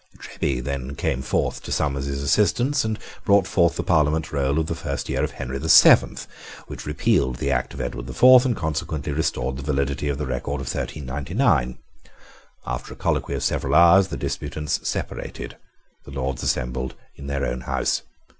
Treby 0.17 0.63
then 0.63 0.95
came 0.95 1.21
to 1.21 1.71
Somers's 1.71 2.23
assistance, 2.23 2.83
and 2.83 2.97
brought 3.23 3.45
forth 3.45 3.75
the 3.75 3.83
Parliament 3.83 4.31
roll 4.33 4.57
of 4.57 4.65
the 4.65 4.73
first 4.73 5.09
year 5.09 5.23
of 5.23 5.33
Henry 5.33 5.59
the 5.59 5.69
Seventh, 5.69 6.25
which 6.65 6.87
repealed 6.87 7.35
the 7.35 7.51
act 7.51 7.75
of 7.75 7.81
Edward 7.81 8.07
the 8.07 8.13
Fourth, 8.15 8.43
and 8.43 8.55
consequently 8.55 9.13
restored 9.13 9.57
the 9.57 9.61
validity 9.61 10.07
of 10.09 10.17
the 10.17 10.25
record 10.25 10.59
of 10.59 10.73
1399. 10.73 11.77
After 12.65 12.93
a 12.95 12.97
colloquy 12.97 13.35
of 13.35 13.43
several 13.43 13.75
hours 13.75 14.07
the 14.07 14.17
disputants 14.17 14.79
separated. 14.89 15.55
The 16.05 16.09
Lords 16.11 16.41
assembled 16.41 16.95
in 17.13 17.27
their 17.27 17.45
own 17.45 17.61
house. 17.61 18.01